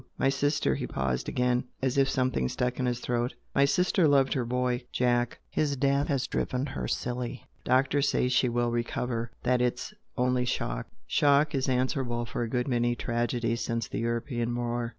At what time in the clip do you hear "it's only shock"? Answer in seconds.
9.61-10.87